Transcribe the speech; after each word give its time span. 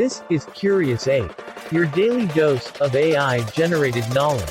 This 0.00 0.22
is 0.30 0.46
Curious 0.54 1.06
Ape, 1.08 1.30
your 1.70 1.84
daily 1.84 2.26
dose 2.28 2.72
of 2.80 2.96
AI 2.96 3.42
generated 3.50 4.02
knowledge. 4.14 4.48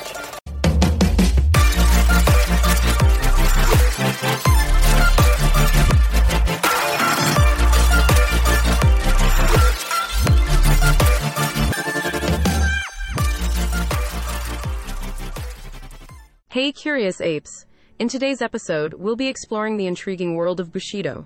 Hey 16.50 16.72
Curious 16.72 17.20
Apes! 17.20 17.66
In 17.98 18.08
today's 18.08 18.44
episode, 18.44 18.94
we'll 18.94 19.16
be 19.16 19.28
exploring 19.28 19.78
the 19.78 19.88
intriguing 19.88 20.36
world 20.36 20.60
of 20.60 20.72
Bushido. 20.72 21.26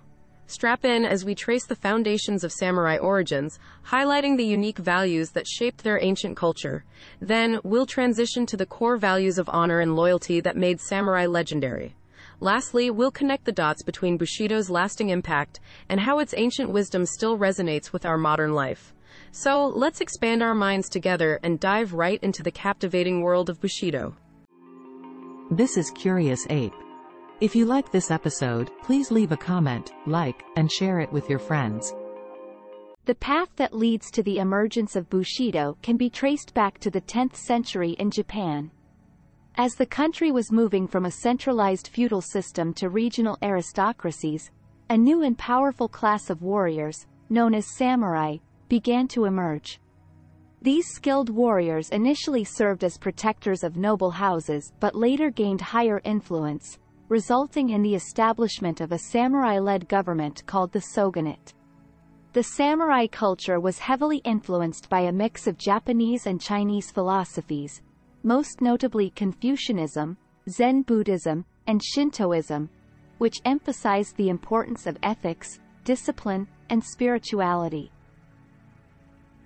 Strap 0.54 0.86
in 0.86 1.04
as 1.04 1.26
we 1.26 1.34
trace 1.34 1.66
the 1.66 1.76
foundations 1.76 2.44
of 2.44 2.52
samurai 2.52 3.00
origins, 3.00 3.58
highlighting 3.88 4.38
the 4.38 4.46
unique 4.46 4.78
values 4.78 5.32
that 5.32 5.48
shaped 5.48 5.84
their 5.84 6.00
ancient 6.00 6.38
culture. 6.38 6.86
Then, 7.20 7.60
we'll 7.64 7.88
transition 7.88 8.46
to 8.46 8.56
the 8.56 8.68
core 8.68 8.98
values 8.98 9.40
of 9.40 9.50
honor 9.50 9.80
and 9.80 9.96
loyalty 9.96 10.42
that 10.42 10.56
made 10.56 10.80
samurai 10.80 11.26
legendary. 11.26 11.96
Lastly, 12.40 12.92
we'll 12.92 13.10
connect 13.10 13.46
the 13.46 13.52
dots 13.52 13.82
between 13.82 14.16
Bushido's 14.16 14.70
lasting 14.70 15.10
impact 15.10 15.60
and 15.90 16.00
how 16.00 16.20
its 16.20 16.36
ancient 16.38 16.70
wisdom 16.70 17.08
still 17.08 17.36
resonates 17.36 17.92
with 17.92 18.06
our 18.06 18.20
modern 18.20 18.54
life. 18.54 18.94
So, 19.32 19.66
let's 19.66 20.02
expand 20.02 20.44
our 20.44 20.54
minds 20.54 20.88
together 20.88 21.40
and 21.42 21.60
dive 21.60 21.94
right 21.94 22.22
into 22.22 22.44
the 22.44 22.52
captivating 22.52 23.22
world 23.22 23.50
of 23.50 23.60
Bushido. 23.60 24.16
This 25.50 25.78
is 25.78 25.90
Curious 25.90 26.46
Ape. 26.52 26.76
If 27.44 27.58
you 27.58 27.66
like 27.66 27.92
this 27.92 28.10
episode, 28.10 28.72
please 28.84 29.12
leave 29.12 29.34
a 29.34 29.36
comment, 29.36 29.92
like, 30.06 30.46
and 30.56 30.72
share 30.72 31.02
it 31.02 31.12
with 31.12 31.30
your 31.30 31.40
friends. 31.40 31.94
The 33.04 33.16
path 33.16 33.50
that 33.58 33.76
leads 33.76 34.10
to 34.12 34.24
the 34.24 34.38
emergence 34.38 34.96
of 34.96 35.10
Bushido 35.10 35.78
can 35.82 35.98
be 35.98 36.10
traced 36.10 36.54
back 36.54 36.80
to 36.80 36.90
the 36.90 37.02
10th 37.02 37.36
century 37.36 37.98
in 38.00 38.12
Japan. 38.12 38.72
As 39.56 39.74
the 39.74 39.86
country 39.86 40.32
was 40.32 40.54
moving 40.54 40.88
from 40.88 41.04
a 41.04 41.12
centralized 41.12 41.90
feudal 41.90 42.22
system 42.22 42.74
to 42.76 42.88
regional 42.88 43.38
aristocracies, 43.42 44.50
a 44.90 44.98
new 44.98 45.22
and 45.22 45.38
powerful 45.38 45.90
class 45.90 46.30
of 46.30 46.44
warriors, 46.44 47.08
known 47.30 47.54
as 47.54 47.76
samurai, 47.76 48.38
began 48.70 49.06
to 49.10 49.26
emerge. 49.26 49.82
These 50.62 50.88
skilled 50.88 51.30
warriors 51.30 51.90
initially 51.90 52.46
served 52.46 52.86
as 52.86 52.98
protectors 52.98 53.66
of 53.66 53.76
noble 53.76 54.12
houses 54.12 54.72
but 54.80 54.96
later 54.96 55.30
gained 55.30 55.60
higher 55.60 56.00
influence, 56.06 56.80
resulting 57.14 57.70
in 57.70 57.84
the 57.84 57.94
establishment 57.94 58.82
of 58.82 58.92
a 58.92 58.98
samurai-led 58.98 59.88
government 59.88 60.44
called 60.48 60.72
the 60.72 60.82
shogunate. 60.96 61.54
The 62.34 62.42
samurai 62.42 63.06
culture 63.06 63.60
was 63.60 63.78
heavily 63.78 64.18
influenced 64.26 64.90
by 64.90 65.02
a 65.02 65.12
mix 65.12 65.46
of 65.46 65.60
Japanese 65.60 66.26
and 66.26 66.42
Chinese 66.42 66.90
philosophies, 66.90 67.84
most 68.24 68.62
notably 68.62 69.12
Confucianism, 69.12 70.18
Zen 70.50 70.82
Buddhism, 70.82 71.46
and 71.68 71.84
Shintoism, 71.84 72.68
which 73.20 73.42
emphasized 73.46 74.18
the 74.18 74.30
importance 74.30 74.88
of 74.88 74.98
ethics, 75.04 75.60
discipline, 75.84 76.48
and 76.72 76.84
spirituality. 76.84 77.92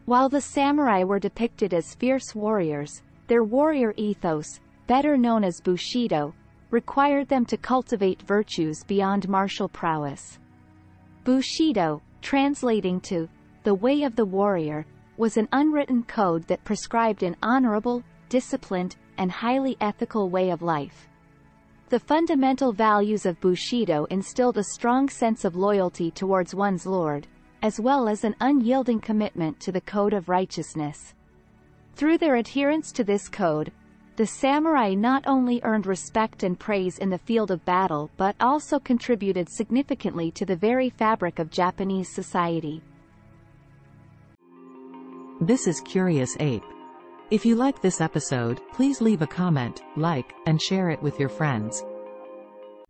While 0.05 0.29
the 0.29 0.39
samurai 0.39 1.03
were 1.03 1.19
depicted 1.19 1.73
as 1.73 1.95
fierce 1.95 2.33
warriors, 2.33 3.03
their 3.27 3.43
warrior 3.43 3.93
ethos, 3.97 4.61
better 4.87 5.17
known 5.17 5.43
as 5.43 5.59
Bushido, 5.59 6.33
required 6.71 7.27
them 7.27 7.45
to 7.45 7.57
cultivate 7.57 8.21
virtues 8.23 8.83
beyond 8.83 9.29
martial 9.29 9.69
prowess. 9.69 10.39
Bushido, 11.23 12.01
translating 12.21 12.99
to 13.01 13.29
the 13.63 13.73
way 13.73 14.03
of 14.03 14.15
the 14.15 14.25
warrior, 14.25 14.85
was 15.17 15.37
an 15.37 15.47
unwritten 15.51 16.03
code 16.03 16.45
that 16.47 16.63
prescribed 16.63 17.23
an 17.23 17.35
honorable, 17.41 18.03
disciplined, 18.29 18.95
and 19.17 19.31
highly 19.31 19.75
ethical 19.81 20.29
way 20.29 20.51
of 20.51 20.61
life. 20.61 21.07
The 21.89 21.99
fundamental 21.99 22.73
values 22.73 23.25
of 23.25 23.39
Bushido 23.39 24.05
instilled 24.09 24.57
a 24.57 24.63
strong 24.63 25.07
sense 25.09 25.45
of 25.45 25.55
loyalty 25.55 26.11
towards 26.11 26.53
one's 26.53 26.85
lord, 26.85 27.27
as 27.61 27.79
well 27.79 28.07
as 28.09 28.23
an 28.23 28.35
unyielding 28.41 28.99
commitment 28.99 29.59
to 29.61 29.71
the 29.71 29.81
code 29.81 30.13
of 30.13 30.29
righteousness. 30.29 31.13
Through 31.95 32.19
their 32.19 32.35
adherence 32.35 32.91
to 32.91 33.03
this 33.03 33.27
code, 33.29 33.71
the 34.17 34.25
samurai 34.25 34.95
not 34.95 35.23
only 35.27 35.61
earned 35.63 35.85
respect 35.85 36.41
and 36.41 36.59
praise 36.59 36.97
in 36.97 37.07
the 37.07 37.19
field 37.19 37.51
of 37.51 37.63
battle 37.65 38.09
but 38.17 38.35
also 38.39 38.79
contributed 38.79 39.47
significantly 39.47 40.31
to 40.31 40.43
the 40.43 40.55
very 40.55 40.89
fabric 40.89 41.37
of 41.37 41.51
Japanese 41.51 42.09
society. 42.09 42.81
This 45.39 45.67
is 45.67 45.81
Curious 45.81 46.35
Ape. 46.39 46.63
If 47.29 47.45
you 47.45 47.55
like 47.55 47.79
this 47.79 48.01
episode, 48.01 48.59
please 48.73 49.01
leave 49.01 49.21
a 49.21 49.27
comment, 49.27 49.83
like, 49.95 50.33
and 50.47 50.59
share 50.59 50.89
it 50.89 51.01
with 51.03 51.19
your 51.19 51.29
friends. 51.29 51.85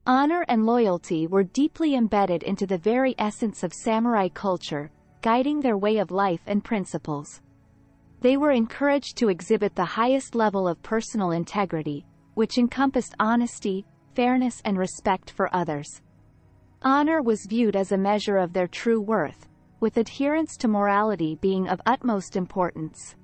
Honor 0.06 0.46
and 0.48 0.66
loyalty 0.66 1.28
were 1.28 1.44
deeply 1.44 1.96
embedded 1.96 2.44
into 2.44 2.66
the 2.66 2.78
very 2.78 3.14
essence 3.18 3.64
of 3.64 3.74
samurai 3.74 4.30
culture, 4.30 4.92
guiding 5.22 5.60
their 5.60 5.78
way 5.78 5.98
of 5.98 6.10
life 6.10 6.44
and 6.48 6.64
principles. 6.64 7.42
They 8.22 8.36
were 8.38 8.52
encouraged 8.52 9.18
to 9.18 9.30
exhibit 9.30 9.76
the 9.76 9.86
highest 9.86 10.34
level 10.34 10.68
of 10.68 10.82
personal 10.82 11.32
integrity, 11.32 12.06
which 12.34 12.58
encompassed 12.58 13.14
honesty, 13.20 13.86
fairness 14.16 14.62
and 14.66 14.78
respect 14.78 15.30
for 15.30 15.54
others. 15.56 16.02
Honor 16.82 17.22
was 17.22 17.46
viewed 17.48 17.76
as 17.76 17.92
a 17.92 17.98
measure 17.98 18.38
of 18.38 18.54
their 18.54 18.68
true 18.68 19.00
worth, 19.00 19.48
with 19.80 19.98
adherence 19.98 20.58
to 20.58 20.68
morality 20.68 21.38
being 21.42 21.68
of 21.68 21.82
utmost 21.86 22.36
importance. 22.36 23.16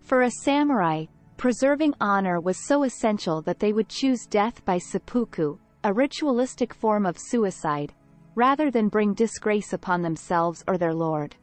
For 0.00 0.22
a 0.22 0.30
samurai, 0.30 1.06
preserving 1.36 1.94
honor 2.00 2.40
was 2.40 2.66
so 2.66 2.84
essential 2.84 3.42
that 3.42 3.58
they 3.58 3.72
would 3.72 3.88
choose 3.88 4.26
death 4.26 4.64
by 4.64 4.78
seppuku, 4.78 5.58
a 5.82 5.92
ritualistic 5.92 6.72
form 6.72 7.04
of 7.04 7.18
suicide, 7.18 7.92
rather 8.34 8.70
than 8.70 8.88
bring 8.88 9.12
disgrace 9.12 9.74
upon 9.74 10.00
themselves 10.00 10.64
or 10.66 10.78
their 10.78 10.94
lord. 10.94 11.36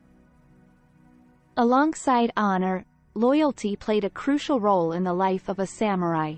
Alongside 1.61 2.33
honor, 2.35 2.83
loyalty 3.13 3.75
played 3.75 4.03
a 4.03 4.09
crucial 4.09 4.59
role 4.59 4.93
in 4.93 5.03
the 5.03 5.13
life 5.13 5.47
of 5.47 5.59
a 5.59 5.67
samurai. 5.67 6.33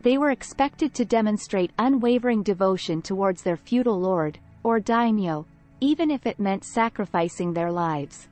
They 0.00 0.18
were 0.18 0.32
expected 0.32 0.92
to 0.94 1.04
demonstrate 1.04 1.70
unwavering 1.78 2.42
devotion 2.42 3.02
towards 3.02 3.44
their 3.44 3.56
feudal 3.56 4.00
lord, 4.00 4.40
or 4.64 4.80
daimyo, 4.80 5.46
even 5.80 6.10
if 6.10 6.26
it 6.26 6.40
meant 6.40 6.64
sacrificing 6.64 7.52
their 7.52 7.70
lives. 7.70 8.26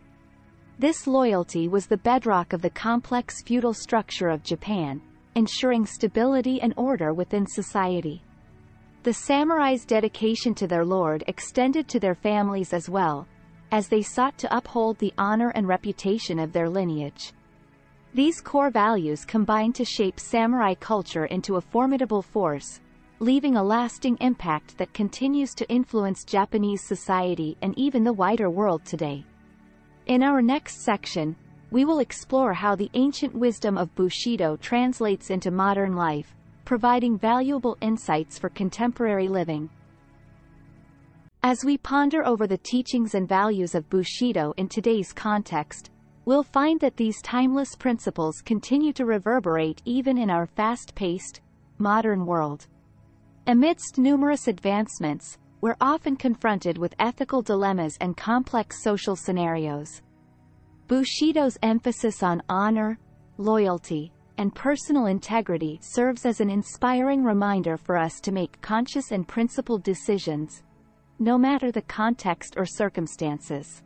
This 0.81 1.06
loyalty 1.06 1.69
was 1.69 1.87
the 1.87 1.98
bedrock 1.98 2.53
of 2.53 2.60
the 2.60 2.71
complex 2.71 3.41
feudal 3.44 3.72
structure 3.72 4.31
of 4.31 4.42
Japan, 4.42 5.00
ensuring 5.37 5.87
stability 5.87 6.60
and 6.60 6.75
order 6.77 7.15
within 7.15 7.47
society. 7.47 8.21
The 9.04 9.12
samurai's 9.12 9.84
dedication 9.84 10.56
to 10.56 10.66
their 10.66 10.84
lord 10.84 11.22
extended 11.28 11.87
to 11.87 12.00
their 12.00 12.16
families 12.16 12.72
as 12.72 12.91
well, 12.91 13.28
as 13.73 13.89
they 13.89 14.03
sought 14.03 14.37
to 14.39 14.57
uphold 14.57 14.99
the 14.99 15.13
honor 15.19 15.51
and 15.51 15.69
reputation 15.69 16.39
of 16.39 16.53
their 16.53 16.69
lineage. 16.69 17.33
These 18.13 18.41
core 18.41 18.71
values 18.71 19.25
combined 19.25 19.77
to 19.77 19.85
shape 19.85 20.19
samurai 20.19 20.75
culture 20.75 21.27
into 21.27 21.57
a 21.57 21.61
formidable 21.61 22.23
force, 22.23 22.81
leaving 23.21 23.57
a 23.57 23.63
lasting 23.63 24.17
impact 24.21 24.77
that 24.79 24.93
continues 24.95 25.55
to 25.55 25.69
influence 25.69 26.25
Japanese 26.25 26.83
society 26.83 27.57
and 27.63 27.79
even 27.79 28.03
the 28.03 28.13
wider 28.13 28.51
world 28.51 28.85
today. 28.85 29.25
In 30.07 30.23
our 30.23 30.43
next 30.43 30.83
section, 30.83 31.37
we 31.71 31.85
will 31.85 32.01
explore 32.01 32.53
how 32.53 32.75
the 32.75 32.91
ancient 32.95 33.35
wisdom 33.35 33.79
of 33.79 33.95
Bushido 33.95 34.57
translates 34.57 35.31
into 35.31 35.53
modern 35.53 35.95
life, 35.95 36.35
providing 36.65 37.17
valuable 37.17 37.77
insights 37.81 38.39
for 38.39 38.49
contemporary 38.49 39.29
living. 39.29 39.71
As 41.42 41.65
we 41.65 41.78
ponder 41.78 42.27
over 42.27 42.47
the 42.47 42.59
teachings 42.59 43.15
and 43.15 43.27
values 43.27 43.75
of 43.75 43.89
Bushido 43.89 44.53
in 44.59 44.69
today's 44.69 45.10
context, 45.10 45.91
we'll 46.27 46.42
find 46.42 46.78
that 46.81 46.98
these 46.98 47.22
timeless 47.22 47.75
principles 47.75 48.42
continue 48.42 48.92
to 48.92 49.07
reverberate 49.07 49.81
even 49.87 50.19
in 50.19 50.28
our 50.28 50.45
fast-paced, 50.45 51.41
modern 51.78 52.27
world. 52.27 52.66
Amidst 53.47 53.97
numerous 53.97 54.48
advancements, 54.48 55.39
we're 55.63 55.78
often 55.81 56.15
confronted 56.15 56.77
with 56.77 56.95
ethical 56.98 57.41
dilemmas 57.41 57.97
and 58.03 58.19
complex 58.19 58.83
social 58.83 59.16
scenarios. 59.16 60.03
Bushido's 60.89 61.57
emphasis 61.63 62.22
on 62.22 62.42
honor, 62.51 62.98
loyalty, 63.39 64.13
and 64.37 64.54
personal 64.54 65.07
integrity 65.07 65.78
serves 65.83 66.27
as 66.27 66.42
an 66.42 66.51
inspiring 66.51 67.25
reminder 67.25 67.78
for 67.78 67.97
us 67.97 68.21
to 68.21 68.31
make 68.31 68.60
conscious 68.60 69.10
and 69.10 69.27
principled 69.27 69.83
decisions, 69.83 70.63
no 71.21 71.37
matter 71.37 71.71
the 71.71 71.83
context 71.83 72.55
or 72.57 72.65
circumstances. 72.65 73.83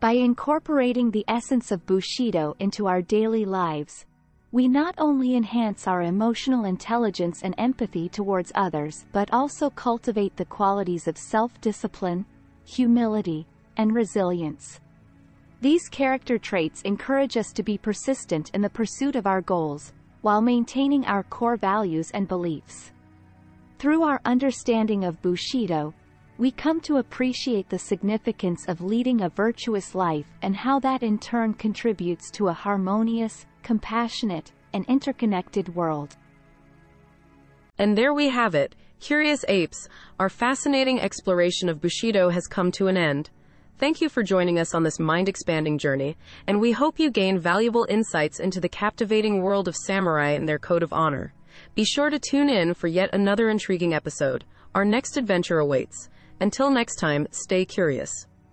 By 0.00 0.12
incorporating 0.12 1.10
the 1.10 1.24
essence 1.28 1.70
of 1.70 1.84
Bushido 1.84 2.56
into 2.58 2.86
our 2.86 3.02
daily 3.02 3.44
lives, 3.44 4.06
we 4.52 4.68
not 4.68 4.94
only 4.96 5.36
enhance 5.36 5.86
our 5.86 6.02
emotional 6.02 6.64
intelligence 6.64 7.42
and 7.42 7.54
empathy 7.58 8.08
towards 8.08 8.52
others 8.54 9.04
but 9.12 9.30
also 9.32 9.68
cultivate 9.68 10.34
the 10.36 10.46
qualities 10.46 11.06
of 11.06 11.18
self-discipline, 11.18 12.24
humility, 12.64 13.46
and 13.76 13.94
resilience. 13.94 14.80
These 15.60 15.88
character 15.90 16.38
traits 16.38 16.80
encourage 16.82 17.36
us 17.36 17.52
to 17.52 17.62
be 17.62 17.76
persistent 17.76 18.50
in 18.54 18.62
the 18.62 18.70
pursuit 18.70 19.14
of 19.14 19.26
our 19.26 19.42
goals, 19.42 19.92
while 20.22 20.40
maintaining 20.40 21.04
our 21.04 21.22
core 21.24 21.56
values 21.56 22.10
and 22.12 22.26
beliefs. 22.26 22.92
Through 23.78 24.04
our 24.04 24.22
understanding 24.24 25.04
of 25.04 25.20
Bushido, 25.20 25.92
we 26.38 26.50
come 26.50 26.80
to 26.80 26.96
appreciate 26.96 27.68
the 27.68 27.78
significance 27.78 28.64
of 28.68 28.80
leading 28.80 29.20
a 29.20 29.28
virtuous 29.28 29.94
life 29.94 30.26
and 30.40 30.56
how 30.56 30.78
that 30.80 31.02
in 31.02 31.18
turn 31.18 31.52
contributes 31.52 32.30
to 32.32 32.48
a 32.48 32.54
harmonious, 32.54 33.44
compassionate, 33.62 34.50
and 34.72 34.86
interconnected 34.86 35.74
world. 35.74 36.16
And 37.78 37.98
there 37.98 38.14
we 38.14 38.30
have 38.30 38.54
it. 38.54 38.74
Curious 38.98 39.44
Apes, 39.46 39.90
our 40.18 40.30
fascinating 40.30 40.98
exploration 40.98 41.68
of 41.68 41.82
Bushido 41.82 42.30
has 42.30 42.46
come 42.46 42.72
to 42.72 42.86
an 42.86 42.96
end. 42.96 43.28
Thank 43.78 44.00
you 44.00 44.08
for 44.08 44.22
joining 44.22 44.58
us 44.58 44.74
on 44.74 44.84
this 44.84 44.98
mind 44.98 45.28
expanding 45.28 45.76
journey, 45.76 46.16
and 46.46 46.62
we 46.62 46.72
hope 46.72 46.98
you 46.98 47.10
gain 47.10 47.38
valuable 47.38 47.86
insights 47.90 48.40
into 48.40 48.58
the 48.58 48.70
captivating 48.70 49.42
world 49.42 49.68
of 49.68 49.76
samurai 49.76 50.30
and 50.30 50.48
their 50.48 50.58
code 50.58 50.82
of 50.82 50.94
honor. 50.94 51.34
Be 51.74 51.84
sure 51.84 52.10
to 52.10 52.18
tune 52.18 52.48
in 52.48 52.74
for 52.74 52.86
yet 52.86 53.10
another 53.12 53.50
intriguing 53.50 53.94
episode. 53.94 54.44
Our 54.74 54.84
next 54.84 55.16
adventure 55.16 55.58
awaits. 55.58 56.08
Until 56.40 56.70
next 56.70 56.96
time, 56.96 57.26
stay 57.30 57.64
curious. 57.64 58.26